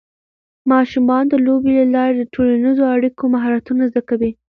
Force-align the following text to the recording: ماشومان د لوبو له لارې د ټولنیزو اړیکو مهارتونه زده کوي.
ماشومان 0.71 1.23
د 1.29 1.33
لوبو 1.45 1.69
له 1.77 1.85
لارې 1.95 2.13
د 2.17 2.23
ټولنیزو 2.33 2.83
اړیکو 2.95 3.23
مهارتونه 3.35 3.83
زده 3.91 4.01
کوي. 4.09 4.31